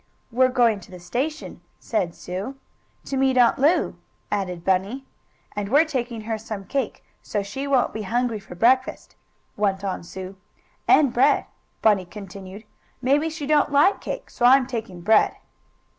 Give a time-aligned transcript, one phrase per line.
[0.31, 2.55] "We're going to the station," said Sue.
[3.05, 3.97] "To meet Aunt Lu,"
[4.31, 5.05] added Bunny.
[5.55, 9.15] "And we're taking her some cake so she won't be hungry for breakfast,"
[9.55, 10.37] went on Sue.
[10.87, 11.45] "And bread,"
[11.83, 12.63] Bunny continued.
[12.99, 15.35] "Maybe she don't like cake, so I'm taking bread."